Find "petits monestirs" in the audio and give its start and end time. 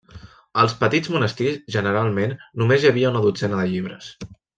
0.77-1.59